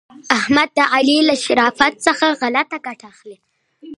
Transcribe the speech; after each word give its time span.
احمد 0.37 0.69
د 0.77 0.79
علي 0.93 1.17
له 1.29 1.35
شرافت 1.43 1.93
څخه 2.05 2.25
غلته 2.39 2.77
ګټه 2.85 3.05
اخلي. 3.13 3.37